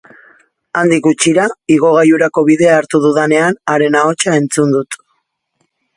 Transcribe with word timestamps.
Handik 0.79 1.01
gutxira, 1.07 1.43
igogailurako 1.75 2.45
bidea 2.49 2.79
hartu 2.79 3.03
dudanean, 3.05 3.61
haren 3.75 3.99
ahotsa 4.01 4.37
entzun 4.43 4.75
dut. 4.79 4.99